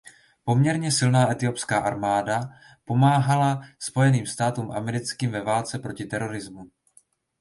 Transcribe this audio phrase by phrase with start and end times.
[0.43, 2.49] Poměrně silná etiopská armáda
[2.85, 6.71] pomáhala Spojeným státům americkým ve válce proti terorismu.